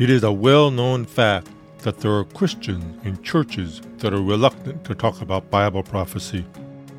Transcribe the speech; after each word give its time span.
It 0.00 0.08
is 0.08 0.24
a 0.24 0.32
well 0.32 0.70
known 0.70 1.04
fact 1.04 1.50
that 1.80 1.98
there 1.98 2.14
are 2.14 2.24
Christians 2.24 3.04
in 3.04 3.22
churches 3.22 3.82
that 3.98 4.14
are 4.14 4.22
reluctant 4.22 4.82
to 4.84 4.94
talk 4.94 5.20
about 5.20 5.50
Bible 5.50 5.82
prophecy. 5.82 6.46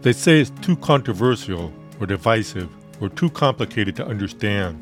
They 0.03 0.13
say 0.13 0.39
it's 0.39 0.51
too 0.61 0.75
controversial 0.75 1.73
or 1.99 2.05
divisive 2.05 2.69
or 3.01 3.09
too 3.09 3.31
complicated 3.31 3.95
to 3.95 4.05
understand. 4.05 4.77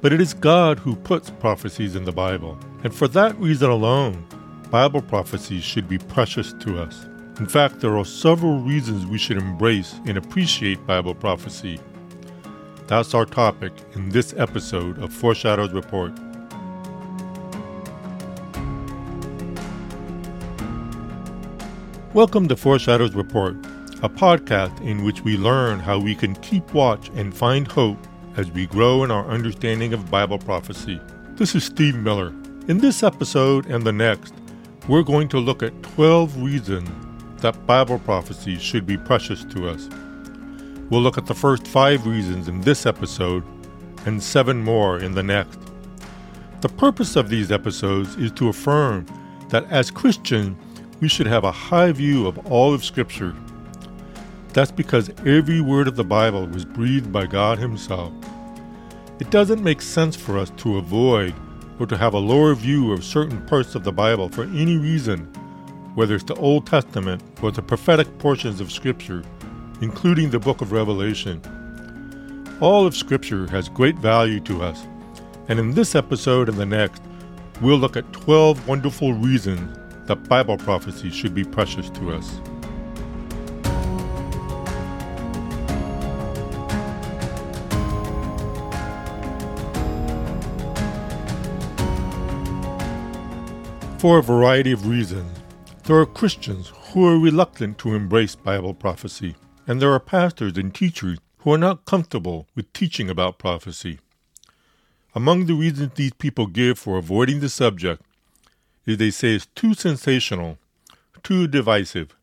But 0.00 0.14
it 0.14 0.22
is 0.22 0.32
God 0.32 0.78
who 0.78 0.96
puts 0.96 1.28
prophecies 1.28 1.96
in 1.96 2.04
the 2.04 2.12
Bible, 2.12 2.58
and 2.82 2.94
for 2.94 3.08
that 3.08 3.38
reason 3.38 3.68
alone, 3.68 4.24
Bible 4.70 5.02
prophecies 5.02 5.62
should 5.62 5.86
be 5.86 5.98
precious 5.98 6.54
to 6.60 6.80
us. 6.80 7.04
In 7.38 7.46
fact, 7.46 7.80
there 7.80 7.98
are 7.98 8.06
several 8.06 8.60
reasons 8.60 9.04
we 9.04 9.18
should 9.18 9.36
embrace 9.36 10.00
and 10.06 10.16
appreciate 10.16 10.86
Bible 10.86 11.14
prophecy. 11.14 11.78
That's 12.86 13.12
our 13.12 13.26
topic 13.26 13.74
in 13.92 14.08
this 14.08 14.32
episode 14.38 14.98
of 15.02 15.12
Foreshadows 15.12 15.72
Report. 15.72 16.18
Welcome 22.12 22.48
to 22.48 22.56
Foreshadows 22.56 23.14
Report, 23.14 23.54
a 24.02 24.08
podcast 24.08 24.80
in 24.80 25.04
which 25.04 25.22
we 25.22 25.36
learn 25.36 25.78
how 25.78 26.00
we 26.00 26.16
can 26.16 26.34
keep 26.34 26.74
watch 26.74 27.08
and 27.10 27.32
find 27.32 27.68
hope 27.68 28.04
as 28.36 28.50
we 28.50 28.66
grow 28.66 29.04
in 29.04 29.12
our 29.12 29.24
understanding 29.28 29.92
of 29.92 30.10
Bible 30.10 30.38
prophecy. 30.38 31.00
This 31.36 31.54
is 31.54 31.62
Steve 31.62 31.94
Miller. 31.94 32.34
In 32.66 32.78
this 32.78 33.04
episode 33.04 33.66
and 33.66 33.84
the 33.84 33.92
next, 33.92 34.34
we're 34.88 35.04
going 35.04 35.28
to 35.28 35.38
look 35.38 35.62
at 35.62 35.84
12 35.84 36.42
reasons 36.42 36.90
that 37.42 37.64
Bible 37.64 38.00
prophecy 38.00 38.58
should 38.58 38.86
be 38.86 38.96
precious 38.96 39.44
to 39.44 39.68
us. 39.68 39.88
We'll 40.90 41.02
look 41.02 41.16
at 41.16 41.26
the 41.26 41.34
first 41.36 41.64
five 41.64 42.08
reasons 42.08 42.48
in 42.48 42.62
this 42.62 42.86
episode 42.86 43.44
and 44.04 44.20
seven 44.20 44.64
more 44.64 44.98
in 44.98 45.14
the 45.14 45.22
next. 45.22 45.60
The 46.60 46.70
purpose 46.70 47.14
of 47.14 47.28
these 47.28 47.52
episodes 47.52 48.16
is 48.16 48.32
to 48.32 48.48
affirm 48.48 49.06
that 49.50 49.64
as 49.70 49.92
Christians, 49.92 50.56
we 51.00 51.08
should 51.08 51.26
have 51.26 51.44
a 51.44 51.52
high 51.52 51.92
view 51.92 52.26
of 52.26 52.38
all 52.46 52.74
of 52.74 52.84
Scripture. 52.84 53.34
That's 54.52 54.70
because 54.70 55.10
every 55.24 55.60
word 55.60 55.88
of 55.88 55.96
the 55.96 56.04
Bible 56.04 56.46
was 56.46 56.64
breathed 56.64 57.10
by 57.10 57.26
God 57.26 57.58
Himself. 57.58 58.12
It 59.18 59.30
doesn't 59.30 59.62
make 59.62 59.80
sense 59.80 60.14
for 60.14 60.38
us 60.38 60.50
to 60.58 60.76
avoid 60.76 61.34
or 61.78 61.86
to 61.86 61.96
have 61.96 62.12
a 62.12 62.18
lower 62.18 62.54
view 62.54 62.92
of 62.92 63.04
certain 63.04 63.44
parts 63.46 63.74
of 63.74 63.84
the 63.84 63.92
Bible 63.92 64.28
for 64.28 64.44
any 64.44 64.76
reason, 64.76 65.20
whether 65.94 66.14
it's 66.14 66.24
the 66.24 66.34
Old 66.34 66.66
Testament 66.66 67.22
or 67.40 67.50
the 67.50 67.62
prophetic 67.62 68.18
portions 68.18 68.60
of 68.60 68.70
Scripture, 68.70 69.22
including 69.80 70.28
the 70.28 70.38
book 70.38 70.60
of 70.60 70.72
Revelation. 70.72 71.40
All 72.60 72.86
of 72.86 72.94
Scripture 72.94 73.46
has 73.46 73.70
great 73.70 73.96
value 73.96 74.40
to 74.40 74.62
us, 74.62 74.86
and 75.48 75.58
in 75.58 75.72
this 75.72 75.94
episode 75.94 76.50
and 76.50 76.58
the 76.58 76.66
next, 76.66 77.02
we'll 77.62 77.78
look 77.78 77.96
at 77.96 78.12
12 78.12 78.68
wonderful 78.68 79.14
reasons 79.14 79.79
that 80.10 80.28
Bible 80.28 80.56
prophecy 80.56 81.08
should 81.08 81.36
be 81.36 81.44
precious 81.44 81.88
to 81.90 82.10
us. 82.10 82.40
For 94.00 94.18
a 94.18 94.22
variety 94.22 94.72
of 94.72 94.88
reasons, 94.88 95.30
there 95.84 95.94
are 95.94 96.06
Christians 96.06 96.72
who 96.90 97.06
are 97.06 97.16
reluctant 97.16 97.78
to 97.78 97.94
embrace 97.94 98.34
Bible 98.34 98.74
prophecy, 98.74 99.36
and 99.68 99.80
there 99.80 99.92
are 99.92 100.00
pastors 100.00 100.56
and 100.56 100.74
teachers 100.74 101.18
who 101.38 101.52
are 101.52 101.58
not 101.58 101.84
comfortable 101.84 102.48
with 102.56 102.72
teaching 102.72 103.08
about 103.08 103.38
prophecy. 103.38 104.00
Among 105.14 105.46
the 105.46 105.54
reasons 105.54 105.92
these 105.94 106.14
people 106.14 106.48
give 106.48 106.80
for 106.80 106.98
avoiding 106.98 107.38
the 107.38 107.48
subject 107.48 108.02
is 108.90 108.98
they 108.98 109.10
say 109.10 109.34
it's 109.34 109.46
too 109.46 109.74
sensational, 109.74 110.58
too 111.22 111.46
divisive, 111.46 112.16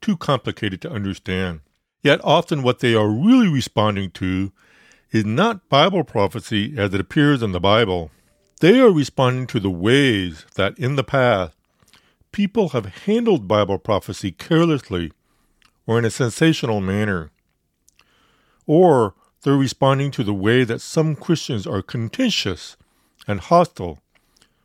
too 0.00 0.16
complicated 0.16 0.80
to 0.82 0.90
understand. 0.90 1.60
Yet 2.02 2.20
often 2.24 2.62
what 2.62 2.80
they 2.80 2.94
are 2.94 3.08
really 3.08 3.48
responding 3.48 4.10
to 4.12 4.52
is 5.12 5.24
not 5.24 5.68
Bible 5.68 6.04
prophecy 6.04 6.74
as 6.76 6.92
it 6.92 7.00
appears 7.00 7.42
in 7.42 7.52
the 7.52 7.60
Bible. 7.60 8.10
They 8.60 8.80
are 8.80 8.90
responding 8.90 9.46
to 9.48 9.60
the 9.60 9.70
ways 9.70 10.46
that 10.56 10.78
in 10.78 10.96
the 10.96 11.04
past 11.04 11.54
people 12.32 12.70
have 12.70 12.86
handled 13.04 13.46
Bible 13.46 13.78
prophecy 13.78 14.32
carelessly 14.32 15.12
or 15.86 15.98
in 15.98 16.04
a 16.04 16.10
sensational 16.10 16.80
manner. 16.80 17.30
Or 18.66 19.14
they're 19.42 19.56
responding 19.56 20.10
to 20.12 20.24
the 20.24 20.34
way 20.34 20.64
that 20.64 20.80
some 20.80 21.14
Christians 21.14 21.66
are 21.66 21.82
contentious 21.82 22.76
and 23.26 23.40
hostile 23.40 23.98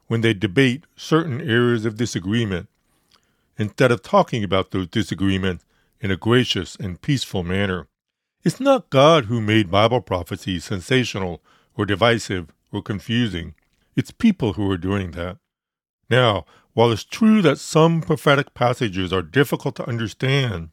when 0.08 0.22
they 0.22 0.34
debate 0.34 0.86
certain 0.96 1.42
areas 1.42 1.86
of 1.86 1.98
disagreement, 1.98 2.68
instead 3.58 3.92
of 3.92 4.02
talking 4.02 4.44
about 4.44 4.72
those 4.72 4.88
disagreements 4.88 5.66
in 6.00 6.12
a 6.12 6.18
gracious 6.18 6.76
and 6.76 7.02
peaceful 7.02 7.44
manner. 7.44 7.88
It's 8.44 8.60
not 8.60 8.90
God 8.90 9.26
who 9.26 9.42
made 9.42 9.72
Bible 9.72 10.02
prophecy 10.02 10.60
sensational 10.60 11.42
or 11.76 11.86
divisive 11.86 12.54
or 12.72 12.82
confusing. 12.82 13.56
It's 13.96 14.12
people 14.12 14.54
who 14.54 14.70
are 14.70 14.78
doing 14.78 15.12
that. 15.12 15.38
Now, 16.10 16.46
while 16.74 16.92
it's 16.92 17.04
true 17.04 17.42
that 17.42 17.58
some 17.58 18.02
prophetic 18.02 18.54
passages 18.54 19.12
are 19.12 19.24
difficult 19.24 19.76
to 19.78 19.90
understand, 19.90 20.70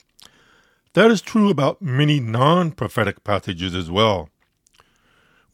that 0.92 1.10
is 1.10 1.22
true 1.22 1.48
about 1.48 1.82
many 1.82 2.20
non 2.20 2.70
prophetic 2.70 3.24
passages 3.24 3.74
as 3.74 3.90
well. 3.90 4.28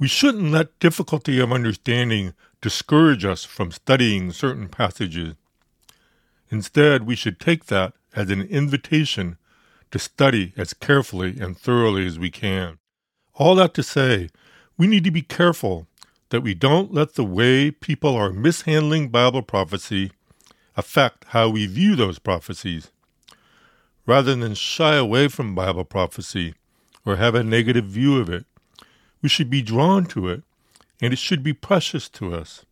We 0.00 0.08
shouldn't 0.08 0.50
let 0.50 0.78
difficulty 0.78 1.38
of 1.40 1.52
understanding 1.52 2.32
discourage 2.62 3.22
us 3.26 3.44
from 3.44 3.70
studying 3.70 4.32
certain 4.32 4.70
passages. 4.70 5.34
Instead, 6.50 7.06
we 7.06 7.14
should 7.14 7.38
take 7.38 7.66
that 7.66 7.92
as 8.16 8.30
an 8.30 8.40
invitation 8.40 9.36
to 9.90 9.98
study 9.98 10.54
as 10.56 10.72
carefully 10.72 11.38
and 11.38 11.54
thoroughly 11.54 12.06
as 12.06 12.18
we 12.18 12.30
can. 12.30 12.78
All 13.34 13.54
that 13.56 13.74
to 13.74 13.82
say, 13.82 14.30
we 14.78 14.86
need 14.86 15.04
to 15.04 15.10
be 15.10 15.20
careful 15.20 15.86
that 16.30 16.40
we 16.40 16.54
don't 16.54 16.94
let 16.94 17.14
the 17.14 17.24
way 17.24 17.70
people 17.70 18.16
are 18.16 18.32
mishandling 18.32 19.10
Bible 19.10 19.42
prophecy 19.42 20.12
affect 20.78 21.24
how 21.28 21.50
we 21.50 21.66
view 21.66 21.94
those 21.94 22.18
prophecies. 22.18 22.90
Rather 24.06 24.34
than 24.34 24.54
shy 24.54 24.94
away 24.94 25.28
from 25.28 25.54
Bible 25.54 25.84
prophecy 25.84 26.54
or 27.04 27.16
have 27.16 27.34
a 27.34 27.44
negative 27.44 27.84
view 27.84 28.18
of 28.18 28.30
it, 28.30 28.46
we 29.22 29.28
should 29.28 29.50
be 29.50 29.62
drawn 29.62 30.06
to 30.06 30.28
it, 30.28 30.42
and 31.00 31.12
it 31.12 31.18
should 31.18 31.42
be 31.42 31.52
precious 31.52 32.08
to 32.10 32.34
us. 32.34 32.64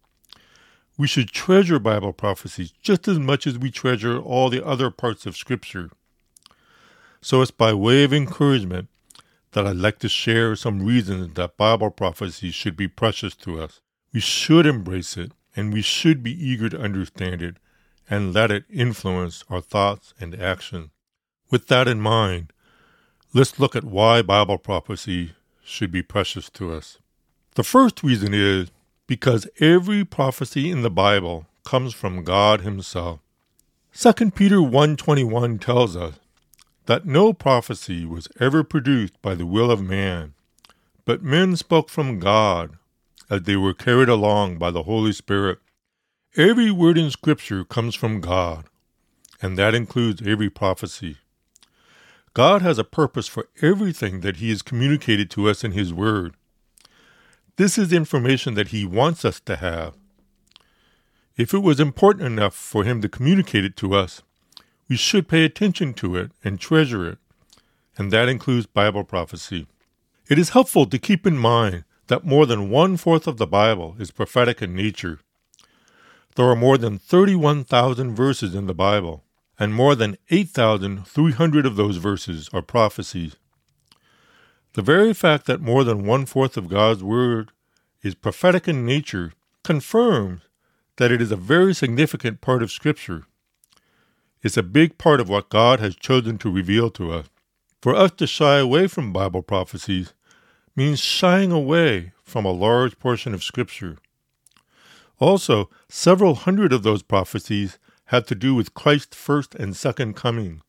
We 0.97 1.07
should 1.07 1.31
treasure 1.31 1.79
Bible 1.79 2.13
prophecies 2.13 2.73
just 2.83 3.07
as 3.07 3.19
much 3.19 3.47
as 3.47 3.59
we 3.59 3.71
treasure 3.71 4.19
all 4.19 4.51
the 4.51 4.67
other 4.67 4.91
parts 4.91 5.27
of 5.27 5.37
Scripture. 5.37 5.91
So 7.21 7.41
it's 7.41 7.51
by 7.51 7.73
way 7.73 8.05
of 8.05 8.13
encouragement 8.13 8.89
that 9.53 9.67
I'd 9.67 9.77
like 9.77 9.99
to 10.01 10.09
share 10.09 10.57
some 10.57 10.85
reasons 10.85 11.35
that 11.35 11.57
Bible 11.57 11.91
prophecy 11.91 12.51
should 12.51 12.77
be 12.77 12.89
precious 12.89 13.35
to 13.37 13.61
us. 13.61 13.81
We 14.13 14.21
should 14.21 14.67
embrace 14.67 15.17
it, 15.17 15.33
and 15.57 15.73
we 15.73 15.83
should 15.83 16.23
be 16.23 16.33
eager 16.33 16.69
to 16.69 16.81
understand 16.81 17.43
it 17.43 17.57
and 18.11 18.33
let 18.33 18.51
it 18.51 18.65
influence 18.71 19.45
our 19.49 19.61
thoughts 19.61 20.15
and 20.21 20.41
action. 20.41 20.91
With 21.51 21.69
that 21.69 21.89
in 21.89 22.01
mind, 22.01 22.53
let's 23.33 23.59
look 23.59 23.77
at 23.77 23.85
why 23.85 24.23
Bible 24.23 24.59
prophecy 24.59 25.33
should 25.69 25.93
be 25.93 26.03
precious 26.03 26.49
to 26.51 26.73
us. 26.73 26.99
The 27.55 27.63
first 27.63 28.03
reason 28.03 28.33
is 28.33 28.71
because 29.07 29.49
every 29.61 30.05
prophecy 30.05 30.71
in 30.71 30.83
the 30.83 30.91
Bible 30.91 31.47
comes 31.65 31.95
from 31.95 32.25
God 32.25 32.63
himself. 32.63 33.21
2 33.93 34.35
Peter 34.35 34.63
1:21 34.63 35.59
tells 35.59 35.97
us 35.97 36.15
that 36.87 37.05
no 37.05 37.33
prophecy 37.33 38.05
was 38.05 38.29
ever 38.41 38.65
produced 38.65 39.21
by 39.21 39.35
the 39.35 39.47
will 39.47 39.71
of 39.71 39.83
man, 39.83 40.35
but 41.05 41.23
men 41.23 41.57
spoke 41.57 41.91
from 41.91 42.19
God 42.19 42.79
as 43.29 43.43
they 43.43 43.57
were 43.57 43.75
carried 43.75 44.09
along 44.09 44.57
by 44.57 44.71
the 44.71 44.85
Holy 44.85 45.13
Spirit. 45.13 45.59
Every 46.37 46.71
word 46.71 46.97
in 46.97 47.11
Scripture 47.11 47.65
comes 47.65 47.95
from 47.95 48.21
God, 48.21 48.65
and 49.43 49.59
that 49.59 49.75
includes 49.75 50.23
every 50.25 50.49
prophecy. 50.49 51.19
God 52.39 52.63
has 52.63 52.79
a 52.79 52.85
purpose 52.85 53.27
for 53.27 53.49
everything 53.63 54.21
that 54.21 54.37
He 54.37 54.51
has 54.51 54.63
communicated 54.63 55.29
to 55.33 55.49
us 55.51 55.65
in 55.65 55.73
His 55.73 55.93
Word. 55.93 56.37
This 57.57 57.77
is 57.77 57.93
information 57.93 58.55
that 58.55 58.69
He 58.69 58.85
wants 58.85 59.25
us 59.25 59.41
to 59.41 59.57
have. 59.57 59.95
If 61.37 61.53
it 61.53 61.65
was 61.65 61.81
important 61.81 62.27
enough 62.27 62.55
for 62.55 62.85
Him 62.85 63.01
to 63.01 63.09
communicate 63.09 63.65
it 63.65 63.77
to 63.79 63.93
us, 63.93 64.23
we 64.89 64.95
should 64.95 65.27
pay 65.27 65.45
attention 65.45 65.95
to 65.95 66.15
it 66.15 66.31
and 66.45 66.61
treasure 66.61 67.09
it, 67.11 67.19
and 67.97 68.13
that 68.13 68.29
includes 68.29 68.67
Bible 68.67 69.03
prophecy. 69.03 69.67
It 70.29 70.39
is 70.39 70.51
helpful 70.51 70.87
to 70.87 70.97
keep 70.97 71.27
in 71.27 71.39
mind 71.39 71.83
that 72.07 72.25
more 72.25 72.47
than 72.47 72.71
one 72.71 72.97
fourth 72.99 73.27
of 73.27 73.39
the 73.39 73.49
Bible 73.49 73.97
is 73.99 74.13
prophetic 74.13 74.63
in 74.63 74.77
nature. 74.77 75.19
There 76.37 76.47
are 76.47 76.55
more 76.55 76.79
than 76.79 76.99
31,000 76.99 78.15
verses 78.15 78.55
in 78.55 78.69
the 78.69 78.75
Bible 78.75 79.25
and 79.59 79.75
more 79.75 79.95
than 79.95 80.17
8,300 80.31 81.67
of 81.67 81.77
those 81.77 81.97
verses 81.97 82.49
are 82.53 82.63
prophecies. 82.63 83.37
The 84.75 84.83
very 84.83 85.13
fact 85.13 85.47
that 85.47 85.61
more 85.61 85.83
than 85.83 86.07
one 86.07 86.27
fourth 86.27 86.57
of 86.57 86.69
God's 86.69 87.03
Word 87.03 87.51
is 88.03 88.15
prophetic 88.15 88.69
in 88.69 88.87
nature 88.87 89.33
confirms 89.65 90.43
that 90.97 91.11
it 91.11 91.21
is 91.21 91.33
a 91.33 91.37
very 91.37 91.75
significant 91.75 92.41
part 92.41 92.63
of 92.63 92.71
Scripture. 92.71 93.25
It's 94.43 94.57
a 94.57 94.63
big 94.63 94.99
part 94.99 95.21
of 95.21 95.29
what 95.29 95.49
God 95.49 95.81
has 95.81 95.97
chosen 95.97 96.39
to 96.39 96.51
reveal 96.51 96.91
to 96.91 97.13
us. 97.13 97.27
For 97.83 97.95
us 97.95 98.13
to 98.13 98.27
shy 98.27 98.59
away 98.59 98.87
from 98.87 99.13
Bible 99.13 99.43
prophecies 99.43 100.15
means 100.77 101.01
shying 101.01 101.51
away 101.51 102.13
from 102.23 102.45
a 102.45 102.53
large 102.53 102.99
portion 103.01 103.35
of 103.35 103.43
Scripture. 103.43 103.99
Also, 105.19 105.69
several 105.89 106.37
hundred 106.37 106.73
of 106.73 106.85
those 106.85 107.03
prophecies 107.03 107.79
had 108.09 108.27
to 108.27 108.35
do 108.35 108.55
with 108.55 108.75
Christ's 108.75 109.17
first 109.17 109.55
and 109.55 109.77
second 109.77 110.17
coming. 110.17 110.63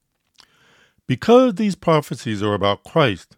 Because 1.08 1.56
these 1.56 1.76
prophecies 1.76 2.44
are 2.44 2.54
about 2.54 2.84
Christ, 2.84 3.38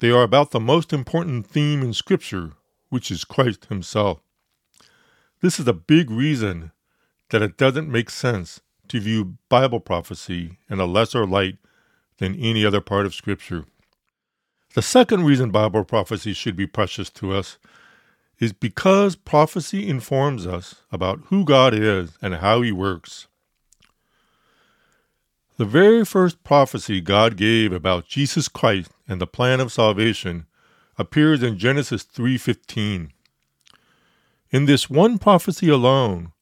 they 0.00 0.10
are 0.10 0.22
about 0.22 0.50
the 0.50 0.60
most 0.60 0.92
important 0.92 1.46
theme 1.46 1.80
in 1.80 1.94
Scripture, 1.94 2.52
which 2.88 3.10
is 3.10 3.24
Christ 3.24 3.66
Himself. 3.66 4.20
This 5.40 5.60
is 5.60 5.68
a 5.68 5.72
big 5.72 6.10
reason 6.10 6.72
that 7.30 7.42
it 7.42 7.56
doesn't 7.56 7.90
make 7.90 8.10
sense 8.10 8.60
to 8.88 9.00
view 9.00 9.36
Bible 9.48 9.80
prophecy 9.80 10.58
in 10.68 10.80
a 10.80 10.84
lesser 10.84 11.24
light 11.24 11.58
than 12.18 12.34
any 12.34 12.66
other 12.66 12.80
part 12.80 13.06
of 13.06 13.14
Scripture. 13.14 13.64
The 14.74 14.82
second 14.82 15.24
reason 15.24 15.50
Bible 15.50 15.84
prophecy 15.84 16.32
should 16.32 16.56
be 16.56 16.66
precious 16.66 17.10
to 17.10 17.32
us 17.32 17.58
is 18.40 18.54
because 18.54 19.14
prophecy 19.14 19.86
informs 19.86 20.46
us 20.46 20.82
about 20.90 21.20
who 21.26 21.44
God 21.44 21.74
is 21.74 22.16
and 22.22 22.36
how 22.36 22.62
He 22.62 22.72
works. 22.72 23.28
The 25.58 25.66
very 25.66 26.06
first 26.06 26.42
prophecy 26.42 27.02
God 27.02 27.36
gave 27.36 27.70
about 27.70 28.08
Jesus 28.08 28.48
Christ 28.48 28.90
and 29.06 29.20
the 29.20 29.26
plan 29.26 29.60
of 29.60 29.70
salvation 29.70 30.46
appears 30.96 31.42
in 31.42 31.58
Genesis 31.58 32.02
3:15. 32.02 33.12
In 34.50 34.64
this 34.64 34.88
one 34.88 35.18
prophecy 35.18 35.68
alone, 35.68 36.32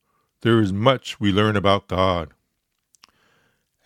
there 0.43 0.61
is 0.61 0.73
much 0.73 1.19
we 1.19 1.33
learn 1.33 1.57
about 1.57 1.89
God. 1.89 2.31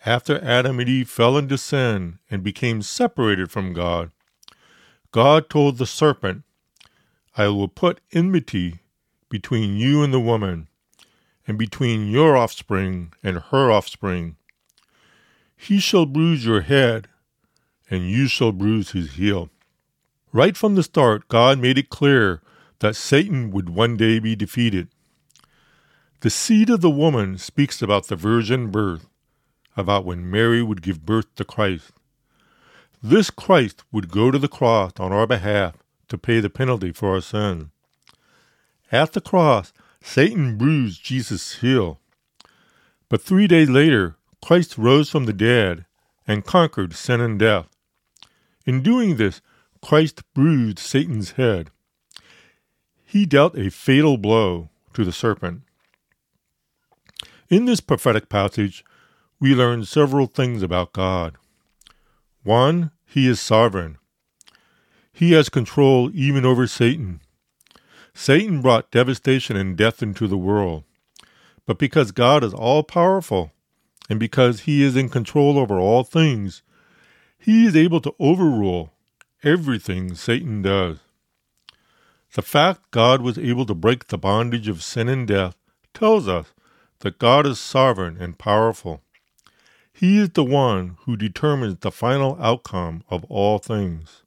After 0.05 0.39
Adam 0.43 0.79
and 0.79 0.87
Eve 0.87 1.09
fell 1.09 1.35
into 1.35 1.57
sin 1.57 2.19
and 2.29 2.43
became 2.43 2.83
separated 2.83 3.49
from 3.49 3.73
God, 3.73 4.11
God 5.11 5.49
told 5.49 5.77
the 5.77 5.87
serpent, 5.87 6.43
I 7.35 7.47
will 7.47 7.67
put 7.67 7.99
enmity 8.11 8.81
between 9.27 9.77
you 9.77 10.03
and 10.03 10.13
the 10.13 10.19
woman, 10.19 10.67
and 11.47 11.57
between 11.57 12.11
your 12.11 12.37
offspring 12.37 13.11
and 13.23 13.37
her 13.49 13.71
offspring. 13.71 14.35
He 15.57 15.79
shall 15.79 16.05
bruise 16.05 16.45
your 16.45 16.61
head, 16.61 17.07
and 17.89 18.09
you 18.09 18.27
shall 18.27 18.51
bruise 18.51 18.91
his 18.91 19.13
heel. 19.13 19.49
Right 20.31 20.55
from 20.55 20.75
the 20.75 20.83
start, 20.83 21.27
God 21.27 21.59
made 21.59 21.77
it 21.77 21.89
clear 21.89 22.41
that 22.79 22.95
Satan 22.95 23.49
would 23.49 23.69
one 23.69 23.97
day 23.97 24.19
be 24.19 24.35
defeated. 24.35 24.89
The 26.19 26.29
seed 26.29 26.69
of 26.69 26.81
the 26.81 26.89
woman 26.89 27.37
speaks 27.37 27.81
about 27.81 28.07
the 28.07 28.15
virgin 28.15 28.69
birth, 28.69 29.07
about 29.75 30.05
when 30.05 30.29
Mary 30.29 30.61
would 30.61 30.81
give 30.83 31.05
birth 31.05 31.33
to 31.35 31.43
Christ. 31.43 31.91
This 33.01 33.29
Christ 33.31 33.83
would 33.91 34.09
go 34.09 34.31
to 34.31 34.37
the 34.37 34.47
cross 34.47 34.93
on 34.99 35.11
our 35.11 35.27
behalf 35.27 35.82
to 36.09 36.17
pay 36.17 36.39
the 36.39 36.49
penalty 36.49 36.91
for 36.91 37.13
our 37.13 37.21
sin. 37.21 37.71
At 38.91 39.13
the 39.13 39.21
cross, 39.21 39.73
Satan 40.01 40.57
bruised 40.57 41.03
Jesus' 41.03 41.59
heel. 41.59 41.99
But 43.09 43.21
three 43.21 43.47
days 43.47 43.69
later, 43.69 44.15
Christ 44.43 44.77
rose 44.77 45.09
from 45.09 45.25
the 45.25 45.33
dead 45.33 45.85
and 46.27 46.45
conquered 46.45 46.93
sin 46.93 47.21
and 47.21 47.39
death. 47.39 47.67
In 48.65 48.81
doing 48.81 49.17
this, 49.17 49.41
Christ 49.81 50.23
bruised 50.33 50.79
Satan's 50.79 51.31
head. 51.31 51.69
He 53.05 53.25
dealt 53.25 53.57
a 53.57 53.69
fatal 53.69 54.17
blow 54.17 54.69
to 54.93 55.03
the 55.03 55.11
serpent. 55.11 55.61
In 57.49 57.65
this 57.65 57.81
prophetic 57.81 58.29
passage, 58.29 58.83
we 59.39 59.53
learn 59.53 59.85
several 59.85 60.27
things 60.27 60.63
about 60.63 60.93
God. 60.93 61.35
One, 62.43 62.91
He 63.05 63.27
is 63.27 63.39
sovereign. 63.39 63.97
He 65.13 65.33
has 65.33 65.47
control 65.47 66.09
even 66.13 66.43
over 66.45 66.65
Satan. 66.65 67.21
Satan 68.15 68.61
brought 68.61 68.91
devastation 68.91 69.55
and 69.55 69.77
death 69.77 70.01
into 70.01 70.27
the 70.27 70.37
world. 70.37 70.83
But 71.65 71.77
because 71.77 72.11
God 72.11 72.43
is 72.43 72.53
all 72.53 72.83
powerful, 72.83 73.51
and 74.09 74.19
because 74.19 74.61
he 74.61 74.83
is 74.83 74.95
in 74.95 75.09
control 75.09 75.57
over 75.57 75.79
all 75.79 76.03
things, 76.03 76.61
he 77.37 77.65
is 77.65 77.75
able 77.75 78.01
to 78.01 78.15
overrule 78.19 78.91
everything 79.43 80.15
Satan 80.15 80.61
does. 80.61 80.97
The 82.33 82.41
fact 82.41 82.91
God 82.91 83.21
was 83.21 83.37
able 83.37 83.65
to 83.67 83.75
break 83.75 84.07
the 84.07 84.17
bondage 84.17 84.67
of 84.67 84.83
sin 84.83 85.07
and 85.07 85.27
death 85.27 85.55
tells 85.93 86.27
us 86.27 86.47
that 86.99 87.19
God 87.19 87.45
is 87.45 87.59
sovereign 87.59 88.17
and 88.19 88.37
powerful. 88.37 89.01
He 89.93 90.17
is 90.17 90.29
the 90.29 90.43
one 90.43 90.97
who 91.01 91.15
determines 91.15 91.79
the 91.79 91.91
final 91.91 92.37
outcome 92.41 93.03
of 93.09 93.23
all 93.25 93.59
things. 93.59 94.22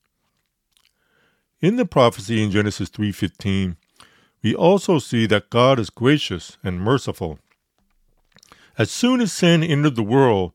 In 1.67 1.75
the 1.75 1.85
prophecy 1.85 2.45
in 2.45 2.53
Genesis 2.53 2.89
3:15, 2.91 3.77
we 4.41 4.55
also 4.55 5.01
see 5.01 5.27
that 5.27 5.51
God 5.51 5.81
is 5.81 5.91
gracious 5.91 6.59
and 6.63 6.81
merciful. 6.81 7.41
As 8.79 8.89
soon 8.89 9.21
as 9.21 9.33
sin 9.33 9.65
entered 9.65 9.97
the 9.97 10.05
world, 10.05 10.53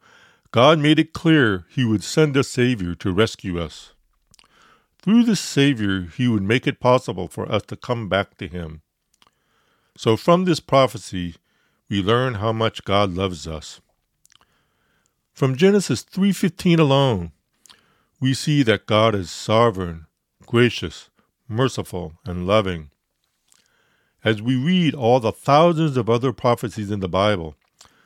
God 0.52 0.80
made 0.80 1.00
it 1.00 1.12
clear 1.12 1.66
He 1.68 1.84
would 1.84 2.02
send 2.02 2.38
a 2.38 2.46
Savior 2.46 2.96
to 2.96 3.12
rescue 3.12 3.60
us. 3.60 3.92
Through 5.02 5.26
this 5.26 5.42
Savior, 5.42 6.04
He 6.04 6.30
would 6.30 6.44
make 6.44 6.66
it 6.66 6.80
possible 6.80 7.28
for 7.28 7.52
us 7.52 7.64
to 7.64 7.76
come 7.76 8.08
back 8.08 8.38
to 8.38 8.48
Him. 8.48 8.82
So 9.98 10.16
from 10.16 10.46
this 10.46 10.62
prophecy, 10.62 11.36
we 11.90 12.02
learn 12.02 12.36
how 12.36 12.54
much 12.54 12.86
God 12.86 13.14
loves 13.14 13.50
us. 13.50 13.82
From 15.34 15.58
Genesis 15.58 16.04
3:15 16.04 16.80
alone, 16.80 17.34
we 18.22 18.34
see 18.34 18.64
that 18.64 18.86
God 18.86 19.14
is 19.14 19.30
sovereign, 19.30 20.08
gracious, 20.52 21.10
merciful, 21.48 22.20
and 22.26 22.46
loving. 22.46 22.90
As 24.22 24.42
we 24.42 24.58
read 24.58 24.94
all 24.94 25.22
the 25.22 25.32
thousands 25.32 25.96
of 25.96 26.10
other 26.10 26.34
prophecies 26.34 26.92
in 26.92 27.00
the 27.00 27.08
Bible, 27.08 27.56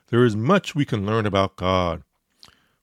there 0.10 0.24
is 0.24 0.36
much 0.36 0.76
we 0.76 0.86
can 0.86 1.08
learn 1.08 1.26
about 1.26 1.56
God. 1.56 2.04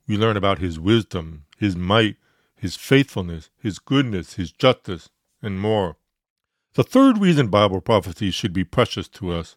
We 0.08 0.16
learn 0.16 0.36
about 0.36 0.58
His 0.58 0.80
wisdom, 0.80 1.44
His 1.56 1.76
might, 1.76 2.16
His 2.56 2.74
faithfulness, 2.74 3.50
His 3.56 3.78
goodness, 3.78 4.34
His 4.34 4.50
justice, 4.50 5.10
and 5.40 5.60
more. 5.60 5.96
The 6.74 6.82
third 6.82 7.18
reason 7.18 7.46
Bible 7.46 7.80
prophecy 7.80 8.32
should 8.32 8.52
be 8.52 8.64
precious 8.64 9.06
to 9.10 9.30
us 9.30 9.54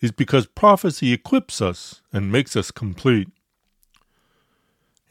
is 0.00 0.12
because 0.12 0.46
prophecy 0.46 1.12
equips 1.12 1.60
us 1.60 2.02
and 2.12 2.30
makes 2.30 2.54
us 2.54 2.70
complete. 2.70 3.26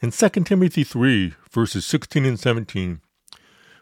In 0.00 0.12
2 0.12 0.28
Timothy 0.30 0.82
3, 0.82 1.34
verses 1.50 1.84
16 1.84 2.24
and 2.24 2.40
17, 2.40 3.02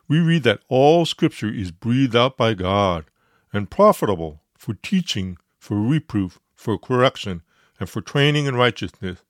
we 0.08 0.20
read 0.20 0.42
that 0.44 0.60
all 0.68 1.04
Scripture 1.04 1.52
is 1.52 1.70
breathed 1.70 2.16
out 2.16 2.36
by 2.36 2.54
God 2.54 3.06
and 3.52 3.70
profitable 3.70 4.42
for 4.56 4.74
teaching, 4.74 5.38
for 5.58 5.80
reproof, 5.80 6.38
for 6.54 6.78
correction, 6.78 7.42
and 7.78 7.88
for 7.88 8.00
training 8.00 8.46
in 8.46 8.56
righteousness, 8.56 9.22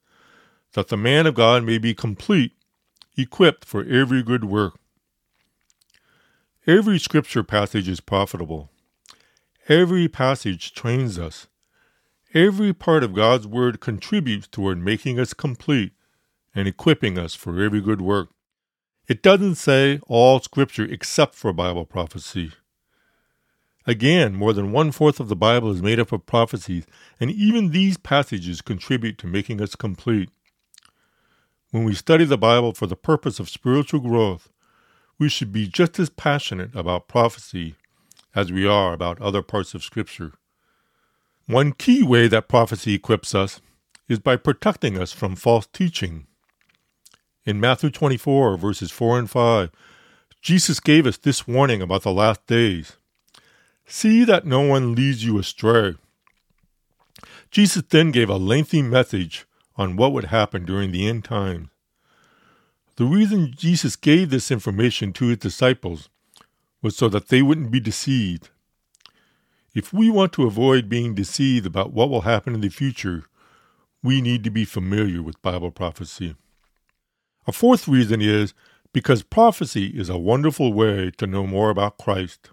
that 0.73 0.89
the 0.89 0.97
man 0.97 1.25
of 1.25 1.35
God 1.35 1.63
may 1.63 1.77
be 1.77 1.93
complete, 1.93 2.53
equipped 3.17 3.65
for 3.65 3.83
every 3.83 4.21
good 4.23 4.45
work. 4.45 4.79
Every 6.65 6.99
scripture 6.99 7.43
passage 7.43 7.87
is 7.87 7.99
profitable. 7.99 8.69
Every 9.69 10.07
passage 10.07 10.73
trains 10.73 11.17
us. 11.17 11.47
Every 12.33 12.73
part 12.73 13.03
of 13.03 13.13
God's 13.13 13.47
Word 13.47 13.79
contributes 13.79 14.47
toward 14.47 14.77
making 14.77 15.19
us 15.19 15.33
complete 15.33 15.93
and 16.53 16.67
equipping 16.67 17.17
us 17.17 17.35
for 17.35 17.61
every 17.61 17.81
good 17.81 18.01
work. 18.01 18.29
It 19.07 19.23
doesn't 19.23 19.55
say 19.55 20.01
all 20.07 20.41
Scripture 20.41 20.83
except 20.83 21.33
for 21.33 21.53
Bible 21.53 21.85
prophecy. 21.85 22.51
Again, 23.85 24.35
more 24.35 24.51
than 24.51 24.73
one 24.73 24.91
fourth 24.91 25.21
of 25.21 25.29
the 25.29 25.35
Bible 25.35 25.71
is 25.71 25.81
made 25.81 25.97
up 25.97 26.11
of 26.11 26.25
prophecies, 26.25 26.85
and 27.17 27.31
even 27.31 27.71
these 27.71 27.95
passages 27.95 28.61
contribute 28.61 29.17
to 29.19 29.27
making 29.27 29.61
us 29.61 29.75
complete. 29.77 30.29
When 31.71 31.85
we 31.85 31.93
study 31.93 32.25
the 32.25 32.37
Bible 32.37 32.73
for 32.73 32.85
the 32.85 32.97
purpose 32.97 33.39
of 33.39 33.49
spiritual 33.49 34.01
growth, 34.01 34.49
we 35.17 35.29
should 35.29 35.53
be 35.53 35.67
just 35.67 35.97
as 35.99 36.09
passionate 36.09 36.75
about 36.75 37.07
prophecy 37.07 37.75
as 38.35 38.51
we 38.51 38.67
are 38.67 38.91
about 38.91 39.21
other 39.21 39.41
parts 39.41 39.73
of 39.73 39.83
Scripture. 39.83 40.33
One 41.45 41.71
key 41.71 42.03
way 42.03 42.27
that 42.27 42.49
prophecy 42.49 42.95
equips 42.95 43.33
us 43.33 43.61
is 44.09 44.19
by 44.19 44.35
protecting 44.35 44.97
us 44.97 45.13
from 45.13 45.37
false 45.37 45.65
teaching. 45.67 46.27
In 47.47 47.61
Matthew 47.61 47.89
24, 47.91 48.57
verses 48.57 48.91
4 48.91 49.19
and 49.19 49.29
5, 49.29 49.71
Jesus 50.41 50.81
gave 50.81 51.07
us 51.07 51.15
this 51.15 51.47
warning 51.47 51.81
about 51.81 52.01
the 52.01 52.11
last 52.11 52.45
days. 52.45 52.97
See 53.85 54.25
that 54.25 54.45
no 54.45 54.59
one 54.59 54.95
leads 54.95 55.23
you 55.23 55.39
astray. 55.39 55.95
Jesus 57.49 57.83
then 57.89 58.11
gave 58.11 58.29
a 58.29 58.35
lengthy 58.35 58.81
message 58.81 59.45
on 59.77 59.95
what 59.95 60.11
would 60.11 60.25
happen 60.25 60.65
during 60.65 60.91
the 60.91 61.07
end 61.07 61.23
times. 61.23 61.69
The 62.97 63.05
reason 63.05 63.53
Jesus 63.55 63.95
gave 63.95 64.29
this 64.29 64.51
information 64.51 65.13
to 65.13 65.27
his 65.27 65.37
disciples 65.37 66.09
was 66.81 66.97
so 66.97 67.07
that 67.07 67.29
they 67.29 67.41
wouldn't 67.41 67.71
be 67.71 67.79
deceived. 67.79 68.49
If 69.73 69.93
we 69.93 70.09
want 70.09 70.33
to 70.33 70.47
avoid 70.47 70.89
being 70.89 71.15
deceived 71.15 71.65
about 71.65 71.93
what 71.93 72.09
will 72.09 72.21
happen 72.21 72.53
in 72.55 72.59
the 72.59 72.67
future, 72.67 73.23
we 74.03 74.19
need 74.19 74.43
to 74.43 74.49
be 74.49 74.65
familiar 74.65 75.23
with 75.23 75.41
Bible 75.41 75.71
prophecy. 75.71 76.35
A 77.47 77.53
fourth 77.53 77.87
reason 77.87 78.21
is 78.21 78.53
because 78.91 79.23
prophecy 79.23 79.87
is 79.87 80.09
a 80.09 80.17
wonderful 80.17 80.73
way 80.73 81.11
to 81.17 81.25
know 81.25 81.47
more 81.47 81.69
about 81.69 81.97
Christ. 81.97 82.49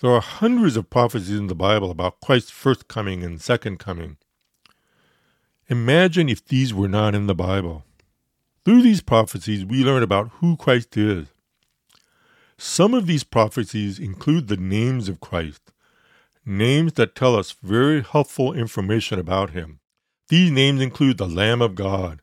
There 0.00 0.10
are 0.10 0.22
hundreds 0.22 0.74
of 0.74 0.88
prophecies 0.88 1.38
in 1.38 1.48
the 1.48 1.54
Bible 1.54 1.90
about 1.90 2.22
Christ's 2.22 2.50
first 2.50 2.88
coming 2.88 3.22
and 3.22 3.42
second 3.42 3.78
coming. 3.78 4.16
Imagine 5.68 6.30
if 6.30 6.42
these 6.42 6.72
were 6.72 6.88
not 6.88 7.14
in 7.14 7.26
the 7.26 7.34
Bible. 7.34 7.84
Through 8.64 8.80
these 8.82 9.02
prophecies, 9.02 9.66
we 9.66 9.84
learn 9.84 10.02
about 10.02 10.30
who 10.40 10.56
Christ 10.56 10.96
is. 10.96 11.26
Some 12.56 12.94
of 12.94 13.06
these 13.06 13.24
prophecies 13.24 13.98
include 13.98 14.48
the 14.48 14.56
names 14.56 15.10
of 15.10 15.20
Christ, 15.20 15.72
names 16.44 16.94
that 16.94 17.14
tell 17.14 17.36
us 17.36 17.54
very 17.62 18.00
helpful 18.00 18.54
information 18.54 19.18
about 19.18 19.50
him. 19.50 19.80
These 20.28 20.50
names 20.50 20.80
include 20.80 21.18
the 21.18 21.28
Lamb 21.28 21.60
of 21.60 21.74
God, 21.74 22.22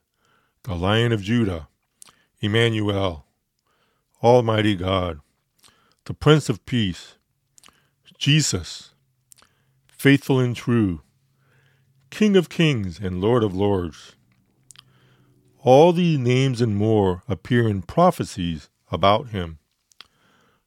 the 0.64 0.74
Lion 0.74 1.12
of 1.12 1.22
Judah, 1.22 1.68
Emmanuel, 2.44 3.26
Almighty 4.22 4.76
God, 4.76 5.22
the 6.04 6.14
Prince 6.14 6.50
of 6.50 6.66
Peace, 6.66 7.16
Jesus, 8.18 8.90
faithful 9.88 10.42
and 10.42 10.54
true, 10.54 11.00
King 12.10 12.36
of 12.36 12.50
kings 12.50 13.00
and 13.00 13.22
Lord 13.22 13.46
of 13.46 13.56
lords. 13.56 14.18
All 15.60 15.94
these 15.94 16.20
names 16.20 16.60
and 16.60 16.76
more 16.76 17.24
appear 17.30 17.66
in 17.66 17.82
prophecies 17.82 18.70
about 18.92 19.30
him. 19.30 19.60